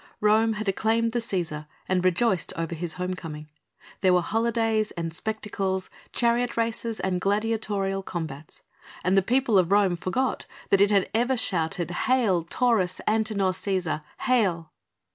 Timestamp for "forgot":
9.95-10.47